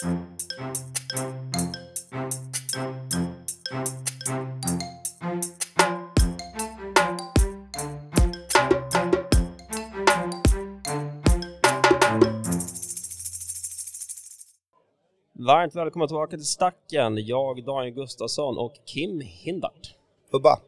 [0.00, 0.14] Varmt
[15.74, 17.26] välkomna tillbaka till Stacken.
[17.26, 19.94] Jag, Daniel Gustafsson och Kim Hindart.
[20.32, 20.60] Hubba.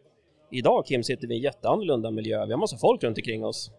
[0.50, 2.46] Idag Kim sitter vi i en jätteannorlunda miljö.
[2.46, 3.70] Vi har massa folk runt omkring oss.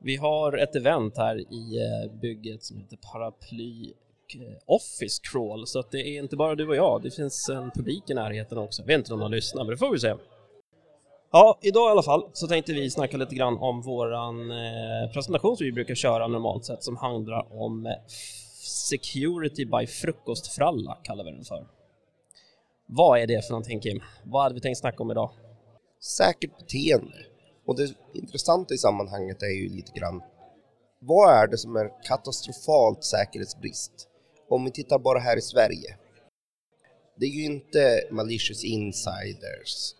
[0.00, 3.92] Vi har ett event här i eh, bygget som heter Paraply
[4.28, 7.48] och eh, Office Crawl, så att det är inte bara du och jag, det finns
[7.48, 8.82] en publik i närheten också.
[8.82, 10.14] Jag vet inte om de lyssnar, men det får vi se.
[11.32, 15.56] Ja, idag i alla fall så tänkte vi snacka lite grann om våran eh, presentation
[15.56, 17.92] som vi brukar köra normalt sett som handlar om eh,
[18.88, 21.66] Security by frukostfralla kallar vi den för.
[22.86, 24.02] Vad är det för någonting Kim?
[24.24, 25.30] Vad hade vi tänkt snacka om idag?
[26.00, 27.16] Säkert beteende.
[27.66, 30.22] Och det intressanta i sammanhanget är ju lite grann
[31.00, 34.07] vad är det som är katastrofalt säkerhetsbrist?
[34.48, 35.96] Om vi tittar bara här i Sverige.
[37.16, 39.94] Det är ju inte malicious insiders.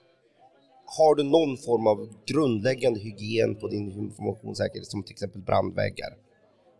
[0.99, 6.17] Har du någon form av grundläggande hygien på din informationssäkerhet som till exempel brandväggar,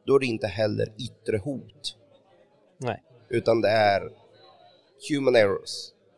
[0.07, 1.97] då är det inte heller yttre hot.
[2.79, 3.03] Nej.
[3.29, 4.03] Utan det är
[5.11, 5.71] human errors,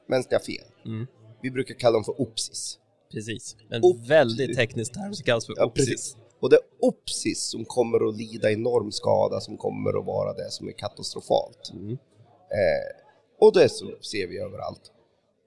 [0.08, 0.64] mänskliga fel.
[0.86, 1.06] Mm.
[1.42, 2.78] Vi brukar kalla dem för OPSIS.
[3.12, 3.56] Precis.
[3.70, 5.86] En Op- väldigt teknisk term som kallas för Ja, OPSIS.
[5.88, 6.16] precis.
[6.40, 10.50] Och det är OPSIS som kommer att lida enorm skada, som kommer att vara det
[10.50, 11.70] som är katastrofalt.
[11.72, 11.92] Mm.
[11.92, 13.06] Eh,
[13.40, 14.92] och det så ser vi överallt.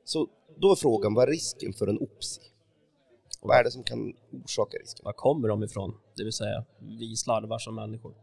[0.04, 0.28] Så
[0.58, 2.42] då är frågan, vad är risken för en OPSI?
[3.42, 4.14] Vad är det som kan
[4.44, 5.06] orsaka risken?
[5.06, 5.94] Var kommer de ifrån?
[6.18, 8.14] Det vill säga, vi slarvar som människor.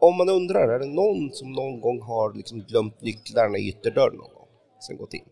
[0.00, 4.16] Om man undrar, är det någon som någon gång har liksom glömt nycklarna i ytterdörren
[4.16, 4.48] någon gång,
[4.80, 5.28] sen gått in?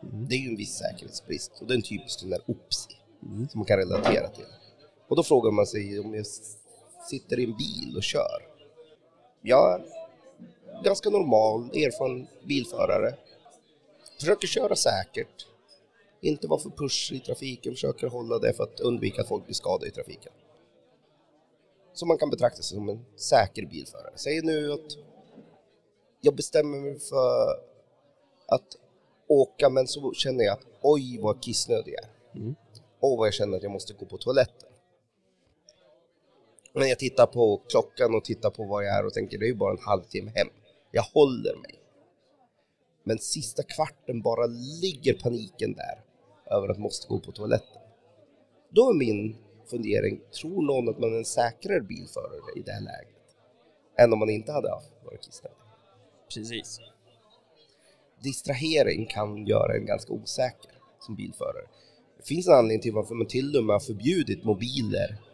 [0.00, 3.58] Det är ju en viss säkerhetsbrist och det är en typisk sån där OPSI som
[3.58, 4.44] man kan relatera till.
[5.08, 6.26] Och då frågar man sig om jag
[7.10, 8.48] sitter i en bil och kör.
[9.42, 9.84] Jag är
[10.84, 13.14] ganska normal, erfaren bilförare.
[14.20, 15.46] Försöker köra säkert.
[16.20, 19.54] Inte vara för push i trafiken, försöker hålla det för att undvika att folk blir
[19.54, 20.32] skadade i trafiken.
[21.92, 24.12] Så man kan betrakta sig som en säker bilförare.
[24.16, 24.96] Säg nu att
[26.20, 27.50] jag bestämmer mig för
[28.46, 28.76] att
[29.28, 32.40] åka men så känner jag att oj vad kissnödig jag är.
[32.40, 32.54] Mm.
[33.00, 34.65] Åh vad jag känner att jag måste gå på toaletten.
[36.78, 39.48] Men jag tittar på klockan och tittar på vad jag är och tänker det är
[39.48, 40.48] ju bara en halvtimme hem.
[40.90, 41.80] Jag håller mig.
[43.04, 44.46] Men sista kvarten bara
[44.82, 46.04] ligger paniken där
[46.56, 47.82] över att måste gå på toaletten.
[48.70, 49.36] Då är min
[49.70, 53.26] fundering, tror någon att man är en säkrare bilförare i det här läget?
[53.98, 55.58] Än om man inte hade haft varit kissnödig?
[56.34, 56.80] Precis.
[58.22, 61.66] distrahering kan göra en ganska osäker som bilförare.
[62.16, 65.25] Det finns en anledning till varför man till och med har förbjudit mobiler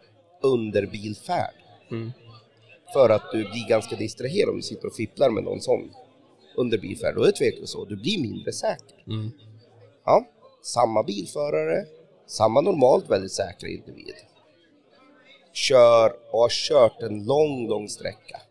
[0.43, 1.53] under bilfärd.
[1.91, 2.11] Mm.
[2.93, 5.91] För att du blir ganska distraherad om du sitter och fipplar med någon sån
[6.55, 7.15] under bilfärd.
[7.15, 9.03] Då är det tveklöst så, du blir mindre säker.
[9.07, 9.31] Mm.
[10.05, 10.25] Ja,
[10.61, 11.85] samma bilförare,
[12.27, 14.15] samma normalt väldigt säkra individ.
[15.53, 18.41] Kör och har kört en lång, lång sträcka.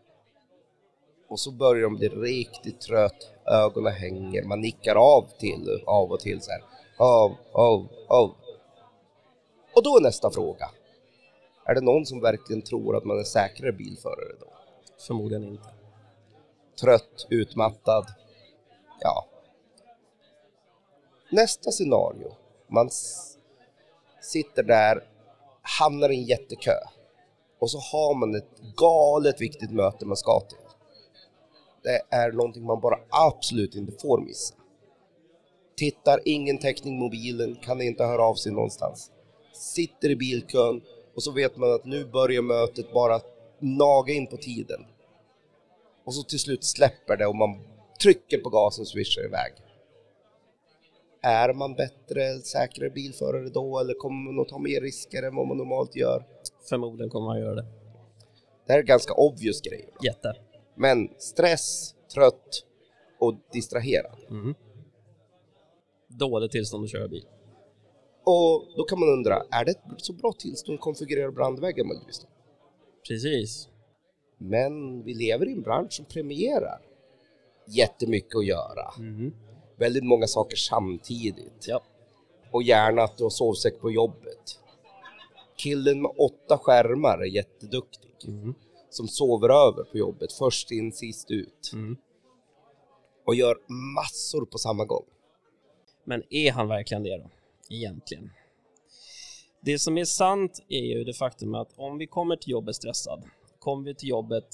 [1.29, 6.19] Och så börjar de bli riktigt trött, ögonen hänger, man nickar av till av och
[6.19, 6.63] till så här.
[6.97, 8.35] Av, av, av.
[9.75, 10.69] Och då är nästa fråga.
[11.65, 14.47] Är det någon som verkligen tror att man är säkrare bilförare då?
[15.07, 15.69] Förmodligen inte.
[16.81, 18.05] trött, utmattad.
[18.99, 19.25] Ja.
[21.31, 22.35] Nästa scenario.
[22.67, 22.89] Man
[24.21, 25.03] sitter där,
[25.61, 26.75] hamnar i en jättekö
[27.59, 30.57] och så har man ett galet viktigt möte man ska till.
[31.83, 34.55] Det är någonting man bara absolut inte får missa.
[35.75, 39.11] Tittar, ingen täckning mobilen, kan inte höra av sig någonstans.
[39.53, 40.81] Sitter i bilkön
[41.15, 43.21] och så vet man att nu börjar mötet bara
[43.59, 44.85] naga in på tiden.
[46.05, 47.59] Och så till slut släpper det och man
[48.01, 49.53] trycker på gasen och swishar iväg.
[51.21, 55.47] Är man bättre, säkrare bilförare då eller kommer man att ta mer risker än vad
[55.47, 56.25] man normalt gör?
[56.69, 57.65] Förmodligen kommer man göra det.
[58.65, 59.89] Det här är ganska obvious grejer.
[60.03, 60.35] Jätte.
[60.75, 62.65] Men stress, trött
[63.19, 64.17] och distraherad.
[64.29, 64.55] Mm.
[66.07, 67.25] Dåligt tillstånd att köra bil.
[68.25, 72.19] Och då kan man undra, är det ett så bra tillstånd att konfigurera brandväggar möjligtvis?
[72.19, 72.27] då?
[73.07, 73.69] Precis.
[74.37, 76.81] Men vi lever i en bransch som premierar
[77.67, 78.93] jättemycket att göra.
[78.97, 79.33] Mm.
[79.77, 81.65] Väldigt många saker samtidigt.
[81.67, 81.83] Ja.
[82.51, 84.59] Och gärna att du har sovsäck på jobbet.
[85.57, 88.11] Killen med åtta skärmar är jätteduktig.
[88.27, 88.53] Mm.
[88.89, 91.71] Som sover över på jobbet, först in, sist ut.
[91.73, 91.97] Mm.
[93.25, 93.57] Och gör
[93.95, 95.05] massor på samma gång.
[96.03, 97.29] Men är han verkligen det då?
[97.69, 98.29] Egentligen.
[99.61, 103.23] Det som är sant är ju det faktum att om vi kommer till jobbet stressad,
[103.59, 104.47] kommer vi till jobbet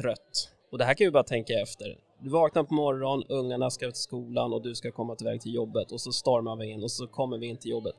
[0.00, 1.98] trött Och det här kan vi bara tänka efter.
[2.20, 5.54] Du vaknar på morgonen, ungarna ska till skolan och du ska komma till väg till
[5.54, 7.94] jobbet och så stormar vi in och så kommer vi in till jobbet.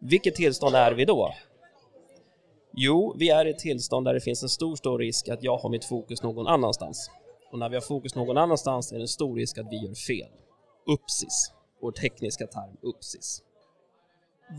[0.00, 1.34] Vilket tillstånd är vi då?
[2.72, 5.56] Jo, vi är i ett tillstånd där det finns en stor, stor risk att jag
[5.56, 7.10] har mitt fokus någon annanstans.
[7.52, 9.94] Och när vi har fokus någon annanstans är det en stor risk att vi gör
[9.94, 10.30] fel.
[10.86, 11.52] Upsis,
[11.84, 13.42] vår tekniska term, upsis.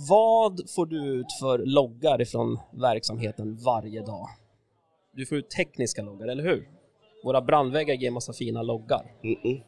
[0.10, 4.28] Vad får du ut för loggar ifrån verksamheten varje dag?
[5.14, 6.70] Du får ut tekniska loggar, eller hur?
[7.24, 9.16] Våra brandväggar ger massa fina loggar.
[9.24, 9.62] Mm -mm.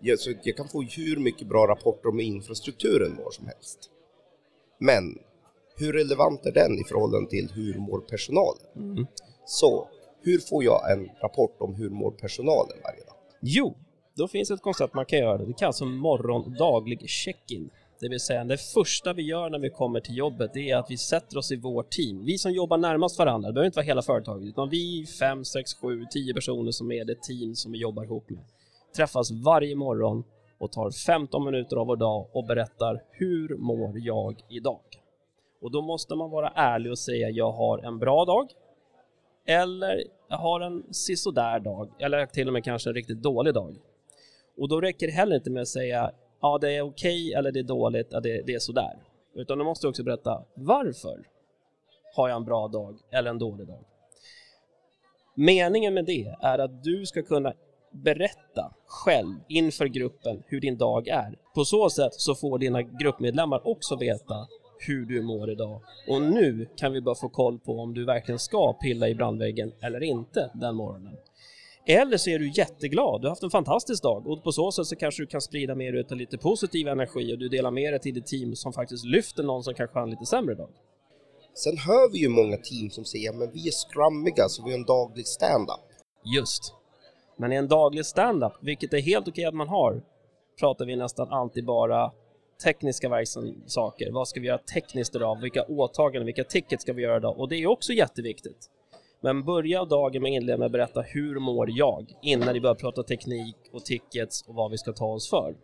[0.00, 3.90] Jag, så jag kan få hur mycket bra rapporter om infrastrukturen var som helst.
[4.78, 5.18] Men
[5.76, 8.66] hur relevant är den i förhållande till hur mår personalen?
[8.76, 9.06] Mm.
[9.46, 9.88] Så
[10.22, 13.16] hur får jag en rapport om hur mår personalen varje dag?
[13.40, 13.76] Jo,
[14.14, 15.38] då finns ett koncept man kan göra.
[15.38, 17.70] Det kallas för morgon daglig check-in.
[18.00, 20.90] Det vill säga det första vi gör när vi kommer till jobbet det är att
[20.90, 22.24] vi sätter oss i vårt team.
[22.24, 25.74] Vi som jobbar närmast varandra, det behöver inte vara hela företaget, utan vi fem, sex,
[25.74, 28.44] sju, tio personer som är det team som vi jobbar ihop med
[28.96, 30.24] träffas varje morgon
[30.58, 34.80] och tar 15 minuter av vår dag och berättar hur mår jag idag?
[35.62, 38.48] Och då måste man vara ärlig och säga jag har en bra dag
[39.46, 43.76] eller jag har en sisådär dag eller till och med kanske en riktigt dålig dag.
[44.56, 46.10] Och då räcker det heller inte med att säga
[46.40, 49.02] ja, det är okej okay, eller det är dåligt, ja, det, det är sådär.
[49.34, 51.26] Utan du måste också berätta varför
[52.16, 53.84] har jag en bra dag eller en dålig dag.
[55.34, 57.52] Meningen med det är att du ska kunna
[57.92, 61.38] berätta själv inför gruppen hur din dag är.
[61.54, 64.46] På så sätt så får dina gruppmedlemmar också veta
[64.86, 65.80] hur du mår idag.
[66.08, 69.72] Och nu kan vi bara få koll på om du verkligen ska pilla i brandväggen
[69.80, 71.16] eller inte den morgonen.
[71.86, 74.86] Eller så är du jätteglad, du har haft en fantastisk dag och på så sätt
[74.86, 78.00] så kanske du kan sprida mer utav lite positiv energi och du delar med dig
[78.00, 80.70] till ditt team som faktiskt lyfter någon som kanske har en lite sämre dag.
[81.54, 84.78] Sen hör vi ju många team som säger men vi är scrummiga så vi har
[84.78, 85.80] en daglig stand-up.
[86.36, 86.74] Just.
[87.36, 90.02] Men i en daglig stand-up, vilket är helt okej att man har,
[90.60, 92.12] pratar vi nästan alltid bara
[92.64, 93.24] tekniska
[93.66, 94.12] saker.
[94.12, 95.40] Vad ska vi göra tekniskt idag?
[95.40, 97.38] Vilka åtaganden, vilka tickets ska vi göra idag?
[97.38, 98.70] Och det är också jätteviktigt.
[99.24, 102.74] Men börja dagen med att inleda med att berätta hur mår jag innan ni börjar
[102.74, 105.54] prata teknik och tickets och vad vi ska ta oss för.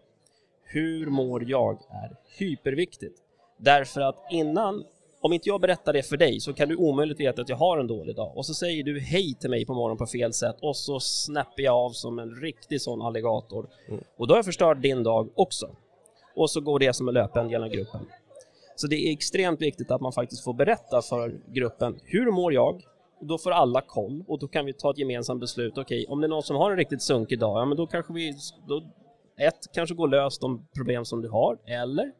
[0.62, 3.18] Hur mår jag är hyperviktigt.
[3.58, 4.84] Därför att innan,
[5.20, 7.78] om inte jag berättar det för dig så kan du omöjligt veta att jag har
[7.78, 10.56] en dålig dag och så säger du hej till mig på morgonen på fel sätt
[10.60, 13.68] och så snäpper jag av som en riktig sån alligator.
[13.88, 14.00] Mm.
[14.16, 15.76] Och då har jag förstört din dag också.
[16.34, 18.00] Och så går det som en löpen genom gruppen.
[18.76, 22.82] Så det är extremt viktigt att man faktiskt får berätta för gruppen hur mår jag?
[23.20, 25.78] Och då får alla koll och då kan vi ta ett gemensamt beslut.
[25.78, 27.86] Okej, okay, om det är någon som har en riktigt sunkig dag, ja men då
[27.86, 28.34] kanske vi,
[28.68, 28.82] då,
[29.38, 32.12] ett, kanske gå lös de problem som du har, eller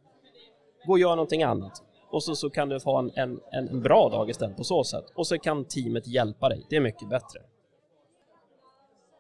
[0.87, 1.83] gå och göra någonting annat.
[2.11, 5.05] Och så, så kan du få en, en, en bra dag istället på så sätt.
[5.15, 7.41] Och så kan teamet hjälpa dig, det är mycket bättre.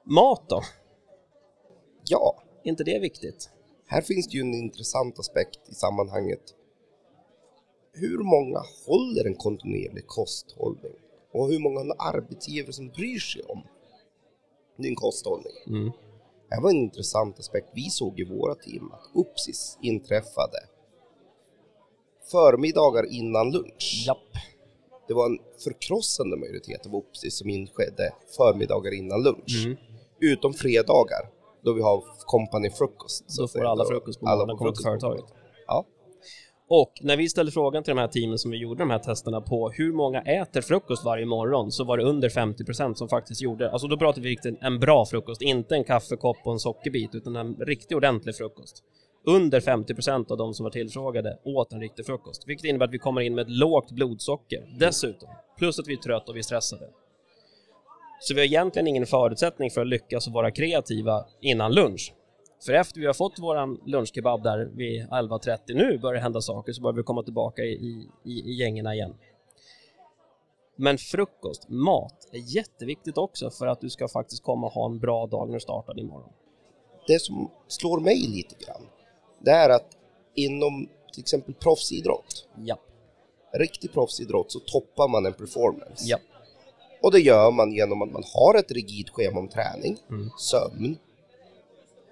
[0.04, 0.62] Mat då?
[2.04, 2.42] Ja.
[2.64, 3.50] Är inte det viktigt?
[3.86, 6.54] Här finns det ju en intressant aspekt i sammanhanget.
[7.92, 10.92] Hur många håller en kontinuerlig kosthållning?
[11.32, 13.62] Och hur många arbetsgivare som bryr sig om
[14.76, 15.52] din kosthållning?
[15.66, 15.92] Mm.
[16.50, 20.58] Det var en intressant aspekt vi såg i våra team, att Upsis inträffade
[22.30, 24.04] förmiddagar innan lunch.
[24.06, 24.18] Japp.
[25.08, 29.64] Det var en förkrossande majoritet av Upsis som inskedde förmiddagar innan lunch.
[29.66, 29.76] Mm.
[30.20, 31.30] Utom fredagar
[31.62, 33.24] då vi har company-frukost.
[33.38, 35.24] Då får alla frukost på morgonen kommer till företaget.
[36.70, 39.40] Och när vi ställde frågan till de här teamen som vi gjorde de här testerna
[39.40, 43.70] på hur många äter frukost varje morgon så var det under 50% som faktiskt gjorde,
[43.70, 47.36] alltså då pratar vi riktigt en bra frukost, inte en kaffekopp och en sockerbit utan
[47.36, 48.82] en riktig ordentlig frukost.
[49.26, 52.98] Under 50% av de som var tillfrågade åt en riktig frukost, vilket innebär att vi
[52.98, 56.42] kommer in med ett lågt blodsocker dessutom, plus att vi är trötta och vi är
[56.42, 56.84] stressade.
[58.20, 62.12] Så vi har egentligen ingen förutsättning för att lyckas och vara kreativa innan lunch.
[62.60, 66.72] För efter vi har fått våran lunchkebab där vid 11.30, nu börjar det hända saker,
[66.72, 69.14] så börjar vi komma tillbaka i, i, i gängerna igen.
[70.76, 74.98] Men frukost, mat, är jätteviktigt också för att du ska faktiskt komma och ha en
[74.98, 76.32] bra dag när du startar imorgon.
[77.06, 78.82] Det som slår mig lite grann,
[79.38, 79.96] det är att
[80.34, 82.78] inom till exempel proffsidrott, ja.
[83.52, 86.04] riktig proffsidrott, så toppar man en performance.
[86.06, 86.18] Ja.
[87.02, 90.30] Och det gör man genom att man har ett rigidt schema om träning, mm.
[90.38, 90.98] sömn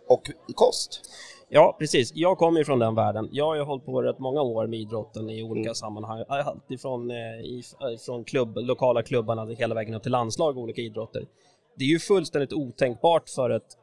[0.09, 0.23] och
[0.55, 1.01] kost.
[1.49, 2.13] Ja, precis.
[2.15, 3.29] Jag kommer ju från den världen.
[3.33, 5.75] Jag har ju hållit på rätt många år med idrotten i olika mm.
[5.75, 6.25] sammanhang.
[6.29, 7.17] Alltifrån eh,
[8.07, 11.27] från klubb, lokala klubbarna hela vägen upp till landslag och olika idrotter.
[11.77, 13.79] Det är ju fullständigt otänkbart för ett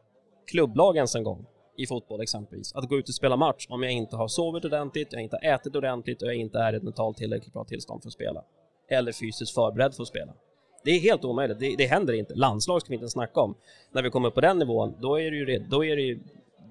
[0.52, 1.46] klubblag ens en gång
[1.78, 5.14] i fotboll exempelvis, att gå ut och spela match om jag inte har sovit ordentligt,
[5.14, 8.02] jag inte har ätit ordentligt och jag inte är i ett mentalt tillräckligt bra tillstånd
[8.02, 8.44] för att spela.
[8.90, 10.34] Eller fysiskt förberedd för att spela.
[10.84, 12.34] Det är helt omöjligt, det, det händer inte.
[12.36, 13.56] Landslag ska vi inte snacka om.
[13.92, 16.20] När vi kommer på den nivån, då är det ju, då är det, ju,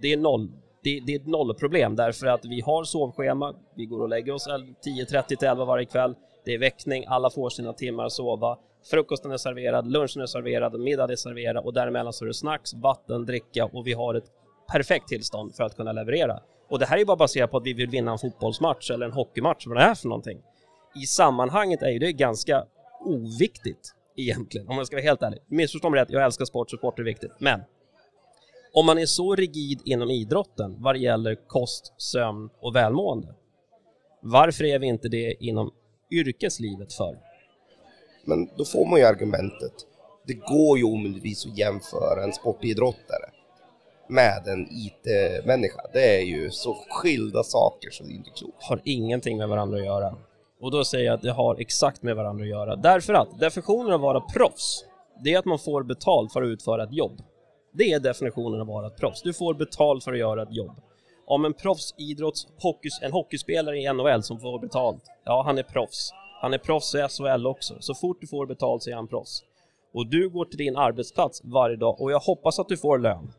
[0.01, 0.49] det är noll.
[0.83, 4.49] Det, det är ett nollproblem därför att vi har sovschema, vi går och lägger oss
[4.49, 6.15] 10.30 till 11 varje kväll,
[6.45, 8.59] det är väckning, alla får sina timmar att sova,
[8.91, 12.75] frukosten är serverad, lunchen är serverad, middagen är serverad och däremellan så är det snacks,
[12.75, 14.25] vatten, dricka och vi har ett
[14.73, 16.41] perfekt tillstånd för att kunna leverera.
[16.69, 19.13] Och det här är bara baserat på att vi vill vinna en fotbollsmatch eller en
[19.13, 20.39] hockeymatch, vad det är för någonting.
[21.03, 22.65] I sammanhanget är ju det ganska
[23.05, 25.41] oviktigt egentligen, om man ska vara helt ärlig.
[25.47, 27.33] Missförstå mig rätt, jag älskar sport, så sport är viktigt.
[27.39, 27.61] Men
[28.73, 33.35] om man är så rigid inom idrotten vad det gäller kost, sömn och välmående,
[34.21, 35.71] varför är vi inte det inom
[36.11, 37.19] yrkeslivet för?
[38.25, 39.73] Men då får man ju argumentet,
[40.27, 43.31] det går ju omöjligtvis att jämföra en sportidrottare
[44.09, 45.83] med en IT-människa.
[45.93, 48.63] Det är ju så skilda saker så det är inte klokt.
[48.63, 50.17] Har ingenting med varandra att göra.
[50.63, 52.77] Och då säger jag att det har exakt med varandra att göra.
[52.77, 54.85] Därför att definitionen av att vara proffs,
[55.25, 57.23] det är att man får betalt för att utföra ett jobb.
[57.73, 59.23] Det är definitionen av att vara ett proffs.
[59.23, 60.81] Du får betalt för att göra ett jobb.
[61.27, 62.47] Om en proffsidrotts,
[63.03, 66.13] en hockeyspelare i NHL som får betalt, ja han är proffs.
[66.41, 67.75] Han är proffs i SHL också.
[67.81, 69.43] Så fort du får betalt så är han proffs.
[69.95, 73.33] Och du går till din arbetsplats varje dag och jag hoppas att du får lön.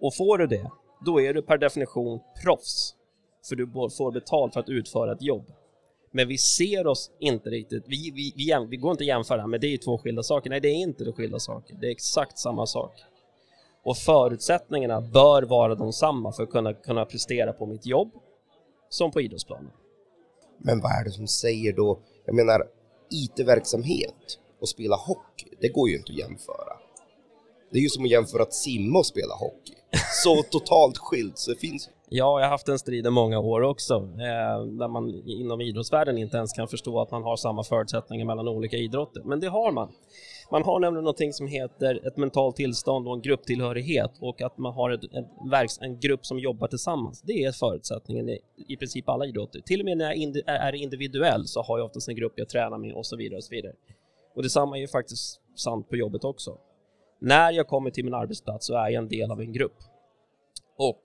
[0.00, 0.70] Och får du det,
[1.06, 2.94] då är du per definition proffs.
[3.48, 5.44] För du får betalt för att utföra ett jobb.
[6.18, 9.60] Men vi ser oss inte riktigt, vi, vi, vi, vi går inte att jämföra, men
[9.60, 10.50] det är ju två skilda saker.
[10.50, 12.92] Nej, det är inte två skilda saker, det är exakt samma sak.
[13.84, 18.12] Och förutsättningarna bör vara de samma för att kunna, kunna prestera på mitt jobb
[18.88, 19.70] som på idrottsplanen.
[20.58, 22.62] Men vad är det som säger då, jag menar
[23.10, 26.76] IT-verksamhet och spela hockey, det går ju inte att jämföra.
[27.70, 29.74] Det är ju som att jämföra att simma och spela hockey.
[30.24, 33.60] Så totalt skilt så det finns Ja, jag har haft en strid i många år
[33.60, 38.26] också, eh, där man inom idrottsvärlden inte ens kan förstå att man har samma förutsättningar
[38.26, 39.22] mellan olika idrotter.
[39.24, 39.92] Men det har man.
[40.50, 44.72] Man har nämligen någonting som heter ett mentalt tillstånd och en grupptillhörighet och att man
[44.72, 47.22] har ett, ett, en grupp som jobbar tillsammans.
[47.22, 49.60] Det är förutsättningen i, i princip alla idrotter.
[49.60, 52.48] Till och med när jag indi är individuell så har jag oftast en grupp jag
[52.48, 53.36] tränar med och så vidare.
[53.36, 53.72] Och så vidare.
[54.34, 56.58] Och detsamma är ju faktiskt sant på jobbet också.
[57.20, 59.76] När jag kommer till min arbetsplats så är jag en del av en grupp.
[60.78, 61.02] Och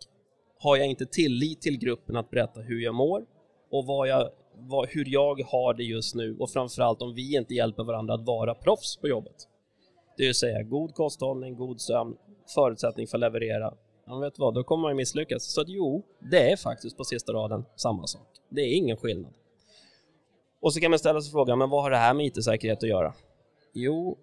[0.64, 3.26] har jag inte tillit till gruppen att berätta hur jag mår
[3.72, 7.54] och vad jag, vad, hur jag har det just nu och framförallt om vi inte
[7.54, 9.36] hjälper varandra att vara proffs på jobbet.
[10.18, 12.16] Det vill säga god kosthållning, god sömn,
[12.56, 13.74] förutsättning för att leverera.
[14.06, 15.54] Ja, vet vad, då kommer man ju misslyckas.
[15.54, 18.28] Så att jo, det är faktiskt på sista raden samma sak.
[18.50, 19.34] Det är ingen skillnad.
[20.62, 22.90] Och så kan man ställa sig frågan, men vad har det här med IT-säkerhet att
[22.90, 23.14] göra?
[23.74, 24.18] Jo,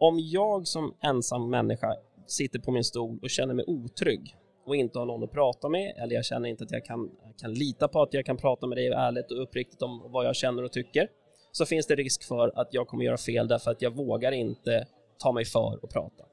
[0.00, 1.94] om jag som ensam människa
[2.26, 4.36] sitter på min stol och känner mig otrygg
[4.68, 7.10] och inte har någon att prata med eller jag känner inte att jag kan,
[7.40, 10.36] kan lita på att jag kan prata med dig ärligt och uppriktigt om vad jag
[10.36, 11.08] känner och tycker
[11.52, 14.86] så finns det risk för att jag kommer göra fel därför att jag vågar inte
[15.18, 16.24] ta mig för att prata.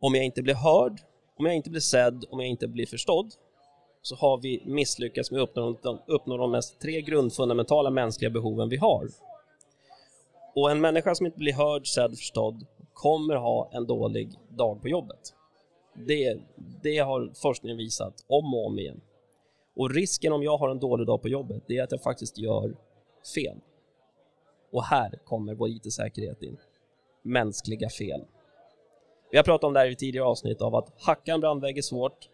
[0.00, 1.00] Om jag inte blir hörd,
[1.38, 3.32] om jag inte blir sedd, om jag inte blir förstådd
[4.02, 8.68] så har vi misslyckats med att uppnå de, uppnå de mest tre grundfundamentala mänskliga behoven
[8.68, 9.08] vi har.
[10.54, 14.88] Och en människa som inte blir hörd, sedd, förstådd kommer ha en dålig dag på
[14.88, 15.34] jobbet.
[16.06, 16.38] Det,
[16.82, 19.00] det har forskningen visat om och om igen.
[19.76, 22.38] Och risken om jag har en dålig dag på jobbet, det är att jag faktiskt
[22.38, 22.76] gör
[23.34, 23.56] fel.
[24.72, 26.56] Och här kommer vår IT-säkerhet in.
[27.22, 28.24] Mänskliga fel.
[29.30, 31.82] Vi har pratat om det här i tidigare avsnitt av att hacka en brandvägg är
[31.82, 32.28] svårt,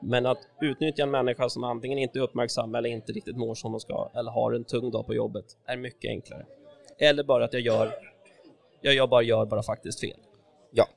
[0.00, 3.72] men att utnyttja en människa som antingen inte är uppmärksam eller inte riktigt mår som
[3.72, 6.46] de ska eller har en tung dag på jobbet är mycket enklare.
[6.98, 7.92] Eller bara att jag gör,
[8.80, 10.18] jag bara gör bara faktiskt fel
[10.70, 10.88] Ja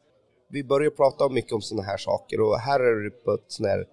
[0.50, 3.66] vi börjar prata mycket om sådana här saker och här är det på ett sån
[3.66, 3.86] här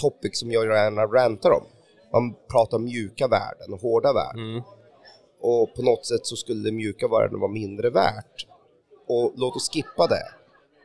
[0.00, 1.64] topic som jag gärna rantar om.
[2.12, 4.50] Man pratar om mjuka värden och hårda värden.
[4.50, 4.62] Mm.
[5.40, 8.46] Och på något sätt så skulle det mjuka värden vara mindre värt.
[9.08, 10.28] Och låt oss skippa det.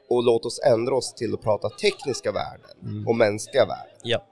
[0.10, 3.08] Och låt oss ändra oss till att prata tekniska värden mm.
[3.08, 4.00] och mänskliga värden.
[4.04, 4.26] Ja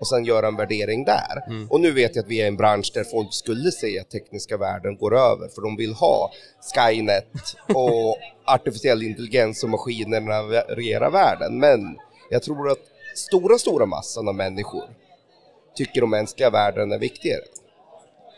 [0.00, 1.44] och sen göra en värdering där.
[1.46, 1.70] Mm.
[1.70, 4.10] Och nu vet jag att vi är i en bransch där folk skulle säga att
[4.10, 6.30] tekniska värden går över för de vill ha
[6.74, 7.26] Skynet
[7.74, 11.58] och artificiell intelligens och maskinerna regerar världen.
[11.58, 11.96] Men
[12.30, 12.78] jag tror att
[13.14, 14.84] stora, stora massan av människor
[15.74, 17.42] tycker de mänskliga värdena är viktigare.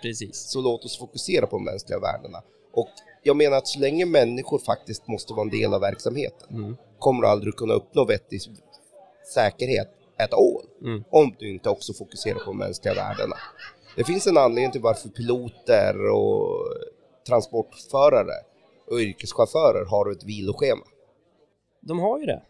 [0.03, 0.37] Precis.
[0.37, 2.43] Så låt oss fokusera på de mänskliga värdena.
[2.73, 2.89] Och
[3.23, 6.77] jag menar att så länge människor faktiskt måste vara en del av verksamheten mm.
[6.99, 8.41] kommer du aldrig kunna uppnå vettig
[9.35, 10.89] säkerhet at all.
[10.89, 11.05] Mm.
[11.11, 13.37] Om du inte också fokuserar på mänskliga värdena.
[13.97, 16.67] Det finns en anledning till varför piloter och
[17.27, 18.35] transportförare
[18.87, 20.85] och yrkeschaufförer har ett viloschema.
[21.81, 22.43] De har ju det.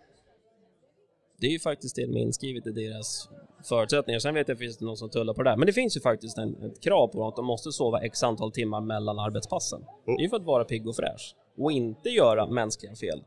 [1.40, 3.28] Det är ju faktiskt till och med inskrivet i deras
[3.68, 4.18] förutsättningar.
[4.18, 5.56] Sen vet jag att det finns någon som tullar på det där.
[5.56, 8.52] Men det finns ju faktiskt en, ett krav på att de måste sova x antal
[8.52, 9.84] timmar mellan arbetspassen.
[10.06, 13.24] Det är ju för att vara pigg och fräsch och inte göra mänskliga fel.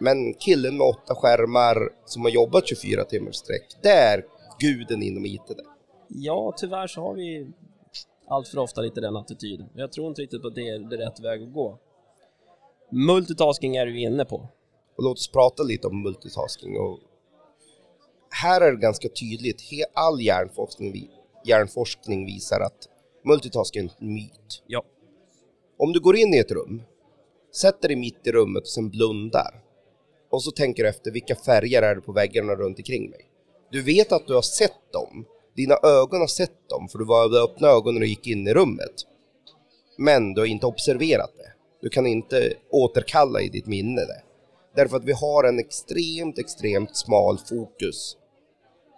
[0.00, 4.24] Men killen med åtta skärmar som har jobbat 24 timmar sträck, det är
[4.58, 5.46] guden inom IT.
[5.48, 5.64] Det.
[6.08, 7.46] Ja, tyvärr så har vi
[8.28, 9.68] allt för ofta lite den attityden.
[9.74, 11.78] Jag tror inte riktigt att det är, det är rätt väg att gå.
[12.90, 14.36] Multitasking är du inne på.
[14.96, 16.78] Och låt oss prata lite om multitasking.
[16.78, 16.98] Och
[18.42, 19.62] här är det ganska tydligt,
[19.94, 21.10] all hjärnforskning,
[21.44, 22.88] hjärnforskning visar att
[23.24, 24.62] multitasking är en myt.
[24.66, 24.84] Ja.
[25.78, 26.82] Om du går in i ett rum,
[27.54, 29.69] sätter dig mitt i rummet och sen blundar
[30.30, 33.20] och så tänker du efter vilka färger är det på väggarna runt omkring mig.
[33.70, 35.24] Du vet att du har sett dem,
[35.56, 38.94] dina ögon har sett dem för du var öppna ögonen du gick in i rummet.
[39.98, 41.52] Men du har inte observerat det.
[41.82, 44.22] Du kan inte återkalla i ditt minne det.
[44.74, 48.16] Därför att vi har en extremt, extremt smal fokus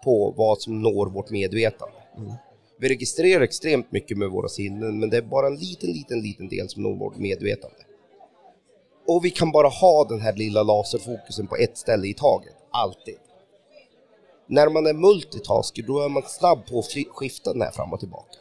[0.05, 1.97] på vad som når vårt medvetande.
[2.17, 2.33] Mm.
[2.79, 6.49] Vi registrerar extremt mycket med våra sinnen, men det är bara en liten, liten, liten
[6.49, 7.77] del som når vårt medvetande.
[9.07, 13.19] Och vi kan bara ha den här lilla laserfokusen på ett ställe i taget, alltid.
[14.47, 18.01] När man är multitasker, då är man snabb på att skifta den här fram och
[18.01, 18.39] tillbaka.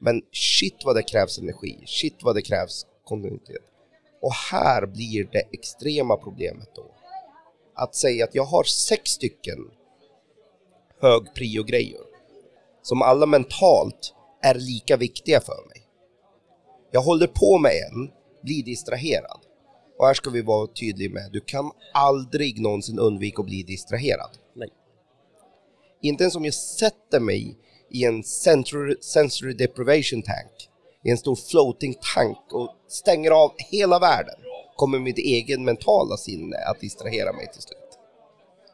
[0.00, 3.62] Men shit vad det krävs energi, shit vad det krävs kontinuitet.
[4.22, 6.86] Och här blir det extrema problemet då.
[7.74, 9.70] Att säga att jag har sex stycken
[11.00, 12.00] hög prio-grejer
[12.82, 15.82] som alla mentalt är lika viktiga för mig.
[16.90, 18.10] Jag håller på med en,
[18.42, 19.43] blir distraherad.
[19.98, 24.30] Och här ska vi vara tydliga med, du kan aldrig någonsin undvika att bli distraherad.
[24.54, 24.68] Nej.
[26.02, 27.58] Inte ens om jag sätter mig
[27.90, 30.68] i en sensory, sensory deprivation tank,
[31.04, 34.34] i en stor floating tank och stänger av hela världen,
[34.76, 37.78] kommer mitt egen mentala sinne att distrahera mig till slut.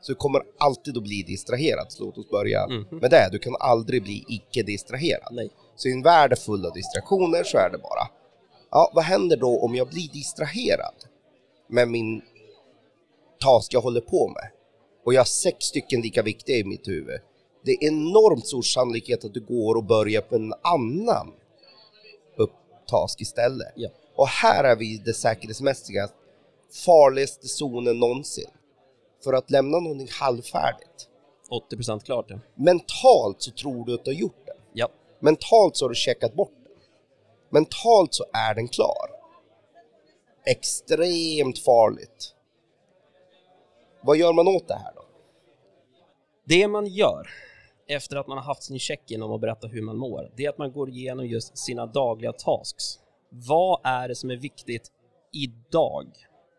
[0.00, 3.28] Så du kommer alltid att bli distraherad, så låt oss börja mm med det.
[3.32, 5.28] Du kan aldrig bli icke-distraherad.
[5.32, 5.50] Nej.
[5.76, 8.08] Så i en värld full av distraktioner så är det bara,
[8.70, 10.94] ja, vad händer då om jag blir distraherad
[11.70, 12.22] med min
[13.40, 14.50] task jag håller på med?
[15.04, 17.20] Och jag har sex stycken lika viktiga i mitt huvud.
[17.64, 21.32] Det är enormt stor sannolikhet att du går och börjar på en annan
[22.36, 23.72] upptask istället.
[23.76, 23.88] Ja.
[24.16, 26.08] Och här är vi i det säkerhetsmässiga
[26.86, 28.50] farligaste zonen någonsin
[29.24, 31.08] för att lämna någonting halvfärdigt.
[31.72, 32.38] 80% klart ja.
[32.54, 34.52] Mentalt så tror du att du har gjort det.
[34.72, 34.88] Ja.
[35.20, 36.72] Mentalt så har du checkat bort den.
[37.50, 39.19] Mentalt så är den klar.
[40.50, 42.34] Extremt farligt.
[44.02, 45.04] Vad gör man åt det här då?
[46.44, 47.28] Det man gör
[47.88, 50.48] efter att man har haft sin check-in om att berätta hur man mår, det är
[50.48, 52.84] att man går igenom just sina dagliga tasks.
[53.28, 54.90] Vad är det som är viktigt
[55.32, 56.06] idag?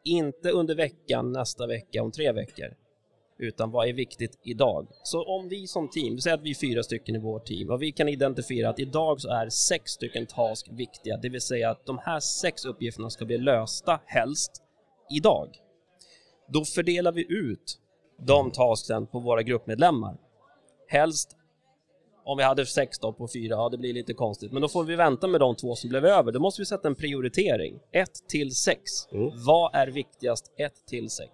[0.04, 2.75] Inte under veckan, nästa vecka, om tre veckor.
[3.41, 4.88] Utan vad är viktigt idag?
[5.04, 7.82] Så om vi som team, säger att vi är fyra stycken i vårt team och
[7.82, 11.86] vi kan identifiera att idag så är sex stycken task viktiga, det vill säga att
[11.86, 14.51] de här sex uppgifterna ska bli lösta helst
[15.10, 15.49] idag.
[16.47, 17.80] Då fördelar vi ut
[18.19, 20.17] de tasksen på våra gruppmedlemmar.
[20.88, 21.38] Helst
[22.23, 24.51] om vi hade sex då på fyra, ja det blir lite konstigt.
[24.51, 26.32] Men då får vi vänta med de två som blev över.
[26.32, 27.80] Då måste vi sätta en prioritering.
[27.91, 28.82] 1 till 6.
[29.12, 29.32] Mm.
[29.45, 31.30] Vad är viktigast 1 till 6?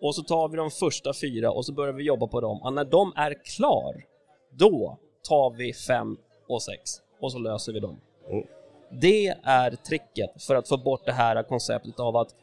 [0.00, 2.62] Och så tar vi de första fyra och så börjar vi jobba på dem.
[2.62, 4.04] Och när de är klar,
[4.50, 6.16] då tar vi 5
[6.48, 8.00] och 6 och så löser vi dem.
[8.30, 8.44] Mm.
[8.90, 12.34] Det är tricket för att få bort det här konceptet av att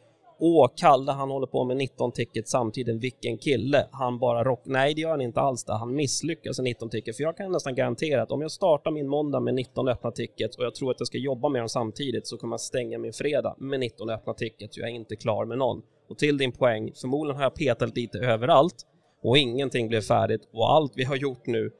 [0.44, 4.60] Åh, Kalle han håller på med 19 tickets samtidigt, vilken kille, han bara rock...
[4.64, 5.72] Nej, det gör han inte alls det.
[5.72, 9.08] Han misslyckas i 19 tickets, för jag kan nästan garantera att om jag startar min
[9.08, 12.26] måndag med 19 öppna tickets och jag tror att jag ska jobba med dem samtidigt
[12.26, 15.58] så kommer jag stänga min fredag med 19 öppna tickets, jag är inte klar med
[15.58, 15.82] någon.
[16.12, 18.86] Och till din poäng, förmodligen har jag petat lite överallt
[19.22, 21.70] och ingenting blev färdigt och allt vi har gjort nu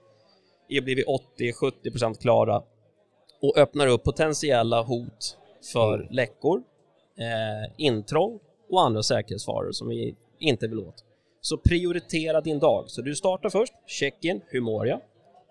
[0.69, 1.07] är blivit
[1.39, 2.63] 80-70% klara
[3.43, 5.39] och öppnar upp potentiella hot
[5.73, 6.07] för mm.
[6.11, 6.63] läckor,
[7.19, 8.39] eh, intrång
[8.71, 11.05] och andra säkerhetsfaror som vi inte vill åt.
[11.41, 12.85] Så prioritera din dag.
[12.87, 15.01] Så du startar först, check-in, hur mår jag?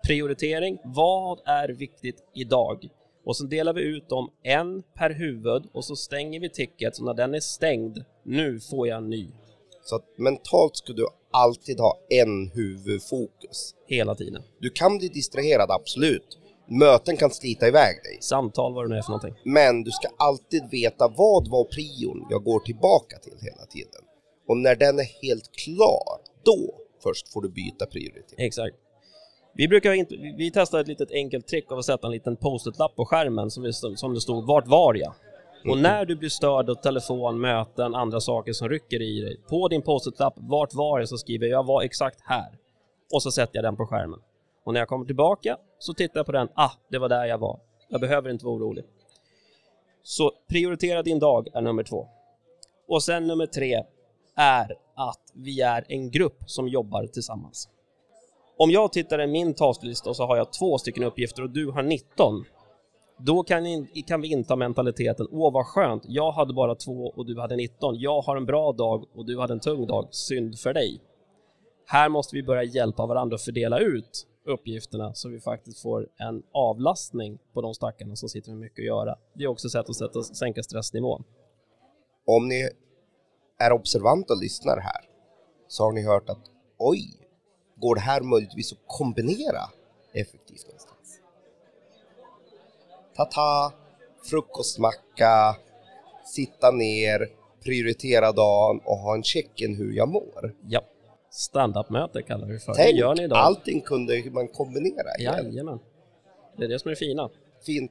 [0.06, 2.88] Prioritering, vad är viktigt idag?
[3.24, 7.04] Och så delar vi ut dem en per huvud och så stänger vi ticket, så
[7.04, 9.28] när den är stängd, nu får jag en ny.
[9.84, 13.74] Så att mentalt ska du alltid ha en huvudfokus.
[13.86, 14.42] Hela tiden.
[14.60, 16.38] Du kan bli distraherad, absolut.
[16.66, 18.18] Möten kan slita iväg dig.
[18.20, 19.34] Samtal, vad det nu är för någonting.
[19.44, 24.02] Men du ska alltid veta vad var prion jag går tillbaka till hela tiden.
[24.48, 28.34] Och när den är helt klar, då först får du byta prioritet.
[28.38, 28.76] Exakt.
[29.54, 32.96] Vi brukar inte, vi testar ett litet enkelt trick av att sätta en liten post-it-lapp
[32.96, 35.14] på skärmen som, vi, som det stod ”Vart var jag?”
[35.70, 39.68] Och när du blir störd av telefon, möten, andra saker som rycker i dig, på
[39.68, 42.58] din post-it-lapp, vart var jag så skriver jag, jag var exakt här.
[43.14, 44.20] Och så sätter jag den på skärmen.
[44.64, 47.38] Och när jag kommer tillbaka så tittar jag på den, ah, det var där jag
[47.38, 47.60] var.
[47.88, 48.84] Jag behöver inte vara orolig.
[50.02, 52.08] Så prioritera din dag är nummer två.
[52.88, 53.82] Och sen nummer tre
[54.36, 57.68] är att vi är en grupp som jobbar tillsammans.
[58.56, 61.70] Om jag tittar i min tasklista och så har jag två stycken uppgifter och du
[61.70, 62.44] har 19,
[63.24, 67.26] då kan, ni, kan vi inta mentaliteten, åh vad skönt, jag hade bara två och
[67.26, 70.58] du hade 19, jag har en bra dag och du hade en tung dag, synd
[70.58, 71.00] för dig.
[71.86, 76.42] Här måste vi börja hjälpa varandra att fördela ut uppgifterna så vi faktiskt får en
[76.52, 79.16] avlastning på de stackarna som sitter med mycket att göra.
[79.34, 81.24] Det är också ett sätt att sätta, sänka stressnivån.
[82.26, 82.68] Om ni
[83.58, 85.08] är observanta och lyssnar här
[85.68, 87.00] så har ni hört att oj,
[87.76, 89.62] går det här möjligtvis att kombinera
[90.14, 90.91] effektivt?
[93.24, 93.72] Ta-ta,
[94.30, 95.56] frukostmacka,
[96.24, 97.28] sitta ner,
[97.64, 100.54] prioritera dagen och ha en check-in hur jag mår.
[100.68, 100.80] Ja,
[101.30, 102.74] standup-möte kallar vi för.
[102.74, 103.38] Tänk, det gör ni idag.
[103.38, 105.34] allting kunde man kombinera igen.
[105.34, 105.78] Jajamän.
[106.56, 107.30] Det är det som är det fina.
[107.66, 107.90] Fint.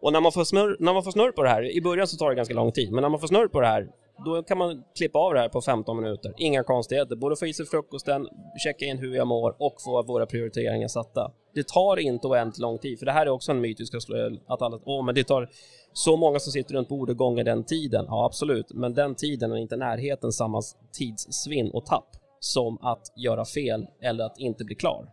[0.00, 2.16] Och när man, får snurr, när man får snurr på det här, i början så
[2.16, 3.88] tar det ganska lång tid, men när man får snurr på det här,
[4.24, 6.34] då kan man klippa av det här på 15 minuter.
[6.36, 8.28] Inga konstigheter, både få i sig frukosten,
[8.64, 11.32] checka in hur jag mår och få våra prioriteringar satta.
[11.54, 14.00] Det tar inte oändligt lång tid, för det här är också en myt vi ska
[14.00, 15.48] slå att alla, åh men det tar
[15.92, 18.04] så många som sitter runt bordet gånger den tiden.
[18.08, 22.08] Ja absolut, men den tiden är inte närheten samma tidssvinn och tapp
[22.40, 25.08] som att göra fel eller att inte bli klar.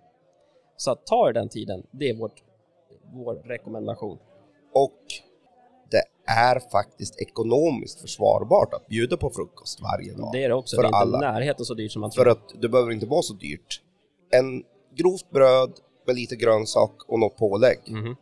[0.77, 2.43] Så att ta den tiden, det är vårt,
[3.13, 4.17] vår rekommendation.
[4.73, 4.99] Och
[5.91, 10.29] det är faktiskt ekonomiskt försvarbart att bjuda på frukost varje dag.
[10.33, 11.19] Det är det också, För det är inte alla.
[11.19, 12.23] närheten så dyrt som man tror.
[12.23, 13.81] För att det behöver inte vara så dyrt.
[14.31, 14.63] En
[14.95, 15.71] grovt bröd
[16.07, 18.15] med lite grönsak och något pålägg Mhm,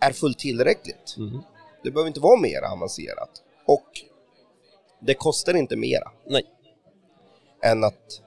[0.00, 1.14] är fullt tillräckligt.
[1.18, 1.42] mhm.
[1.84, 3.30] Det behöver inte vara mer avancerat.
[3.66, 3.88] Och
[5.00, 6.42] det kostar inte mera Nej,
[7.64, 8.22] än att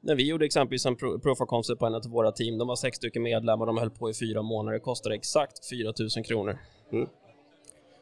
[0.00, 2.68] när vi gjorde exempelvis en pro- proof of concept på en av våra team, de
[2.68, 6.24] var sex stycken medlemmar, de höll på i fyra månader, det kostade exakt 4 000
[6.24, 6.58] kronor.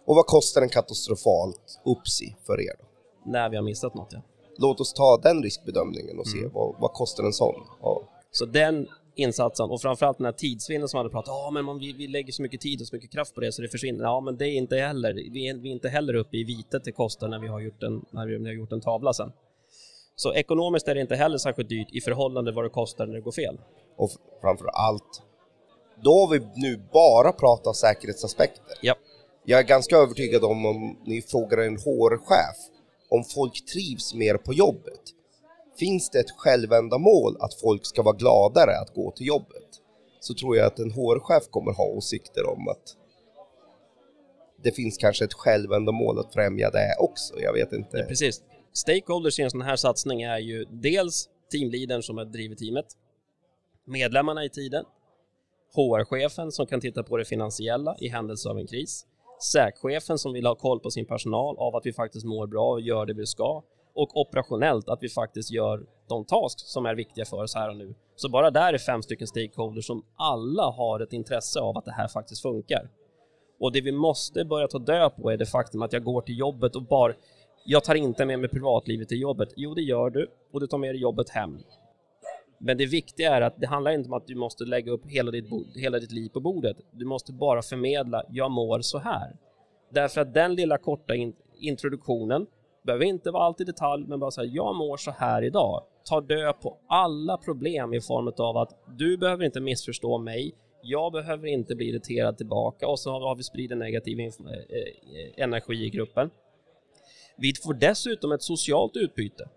[0.07, 2.85] Och vad kostar en katastrofalt UPSI för er då?
[3.31, 4.23] När vi har missat något, ja.
[4.59, 6.51] Låt oss ta den riskbedömningen och se Mm.
[6.55, 7.55] vad, vad kostar en sån?
[7.83, 8.03] Ja.
[8.31, 12.07] Så den insatsen och framförallt den här tidsvinnen som hade pratat men man, vi, vi
[12.07, 14.05] lägger så mycket tid och så mycket kraft på det så det försvinner.
[14.05, 16.85] Ja men det är inte heller, vi är, vi är inte heller uppe i vitet
[16.85, 19.33] det kostar när vi har gjort en, när vi har gjort en tavla sen.
[20.17, 23.21] Så ekonomiskt är det inte heller särskilt dyrt i förhållande vad det kostar när det
[23.21, 23.59] går fel.
[23.97, 24.11] Och
[24.41, 25.23] framför allt,
[26.05, 28.65] då har vi nu bara pratat säkerhetsaspekter.
[28.83, 28.95] Ja,
[29.45, 32.57] jag är ganska övertygad om, om ni frågar en HR-chef
[33.09, 35.01] om folk trivs mer på jobbet.
[35.79, 39.69] Finns det ett självändamål att folk ska vara gladare att gå till jobbet?
[40.21, 42.97] Så tror jag att en HR-chef kommer ha åsikter om att
[44.63, 47.41] det finns kanske ett självändamål att främja det också.
[47.41, 48.05] Jag vet inte.
[48.09, 48.43] precis.
[48.73, 52.87] Stakeholders i en sån här satsning är ju dels teamleadern som driver teamet,
[53.85, 54.85] medlemmarna i tiden,
[55.75, 59.07] HR-chefen som kan titta på det finansiella i händelse av en kris,
[59.43, 62.81] SÄK-chefen som vill ha koll på sin personal av att vi faktiskt mår bra och
[62.81, 63.63] gör det vi ska
[63.95, 67.77] och operationellt att vi faktiskt gör de tasks som är viktiga för oss här och
[67.77, 67.95] nu.
[68.17, 71.93] Så bara där är fem stycken stakeholders som alla har ett intresse av att det
[71.93, 72.91] här faktiskt funkar.
[73.61, 76.39] Och det vi måste börja ta död på är det faktum att jag går till
[76.39, 77.13] jobbet och bara
[77.65, 79.49] jag tar inte med mig privatlivet till jobbet.
[79.57, 81.59] Jo, det gör du och du tar med dig jobbet hem.
[82.63, 85.31] Men det viktiga är att det handlar inte om att du måste lägga upp hela
[85.31, 86.77] ditt, hela ditt liv på bordet.
[86.91, 89.37] Du måste bara förmedla, jag mår så här.
[89.91, 92.47] Därför att den lilla korta in, introduktionen
[92.83, 95.83] behöver inte vara allt i detalj, men bara säga, jag mår så här idag.
[96.05, 101.13] Ta död på alla problem i form av att du behöver inte missförstå mig, jag
[101.13, 105.91] behöver inte bli irriterad tillbaka och så har vi spridit negativ eh, eh, energi i
[105.91, 106.31] gruppen.
[107.37, 109.49] Vi får dessutom ett socialt utbyte.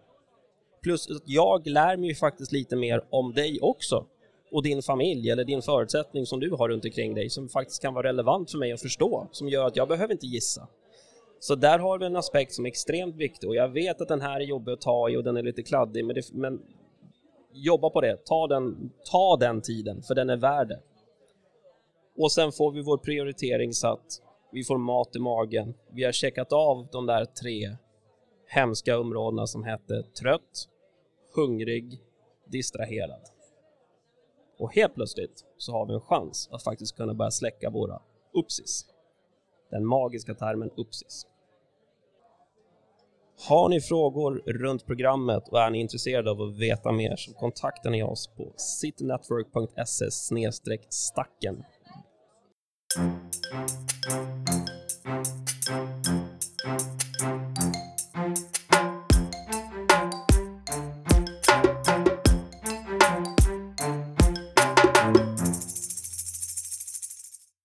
[0.84, 4.06] Plus att jag lär mig ju faktiskt lite mer om dig också
[4.52, 7.94] och din familj eller din förutsättning som du har runt omkring dig som faktiskt kan
[7.94, 10.68] vara relevant för mig att förstå som gör att jag behöver inte gissa.
[11.40, 14.22] Så där har vi en aspekt som är extremt viktig och jag vet att den
[14.22, 16.62] här är jobbig att ta i och den är lite kladdig men, det, men
[17.54, 20.80] jobba på det, ta den, ta den tiden för den är värd det.
[22.18, 26.54] Och sen får vi vår prioritering satt, vi får mat i magen, vi har checkat
[26.54, 27.76] av de där tre
[28.48, 30.70] hemska områdena som hette trött,
[31.36, 32.02] hungrig,
[32.46, 33.22] distraherad.
[34.60, 38.02] Och helt plötsligt så har vi en chans att faktiskt kunna börja släcka våra
[38.34, 38.86] upsis.
[39.72, 41.28] Den magiska termen upsis.
[43.48, 47.90] Har ni frågor runt programmet och är ni intresserade av att veta mer så kontaktar
[47.90, 50.12] ni oss på citynetwork.se
[50.90, 51.64] stacken